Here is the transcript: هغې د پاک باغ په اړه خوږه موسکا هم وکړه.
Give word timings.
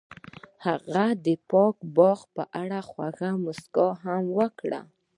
هغې 0.65 1.07
د 1.25 1.27
پاک 1.51 1.75
باغ 1.95 2.19
په 2.35 2.43
اړه 2.61 2.79
خوږه 2.89 3.29
موسکا 3.43 3.87
هم 4.03 4.23
وکړه. 4.37 4.81